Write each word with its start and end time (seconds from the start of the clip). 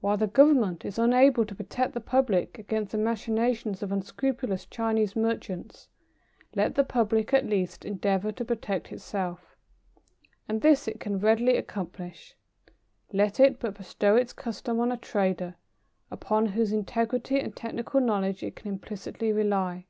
While 0.00 0.16
the 0.16 0.26
Government 0.26 0.84
is 0.84 0.98
unable 0.98 1.44
to 1.44 1.54
protect 1.54 1.94
the 1.94 2.00
public 2.00 2.58
against 2.58 2.90
the 2.90 2.98
machinations 2.98 3.80
of 3.80 3.92
unscrupulous 3.92 4.66
Chinese 4.66 5.14
merchants, 5.14 5.86
let 6.56 6.74
the 6.74 6.82
public 6.82 7.32
at 7.32 7.46
least 7.48 7.84
endeavour 7.84 8.32
to 8.32 8.44
protect 8.44 8.90
itself. 8.90 9.54
And 10.48 10.62
this 10.62 10.88
it 10.88 10.98
can 10.98 11.20
readily 11.20 11.56
accomplish. 11.56 12.34
Let 13.12 13.38
it 13.38 13.60
but 13.60 13.76
bestow 13.78 14.16
its 14.16 14.32
custom 14.32 14.80
on 14.80 14.90
a 14.90 14.96
trader 14.96 15.54
upon 16.10 16.46
whose 16.46 16.72
integrity 16.72 17.38
and 17.38 17.54
technical 17.54 18.00
knowledge 18.00 18.42
it 18.42 18.56
can 18.56 18.66
implicitly 18.66 19.32
rely. 19.32 19.86